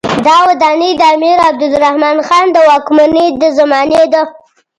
[0.27, 4.21] دا ودانۍ د امیر عبدالرحمن خان د واکمنۍ د زمانې ده.